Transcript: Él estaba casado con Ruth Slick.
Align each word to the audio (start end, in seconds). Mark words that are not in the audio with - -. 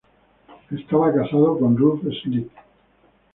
Él 0.71 0.79
estaba 0.79 1.13
casado 1.13 1.59
con 1.59 1.77
Ruth 1.77 2.01
Slick. 2.23 2.49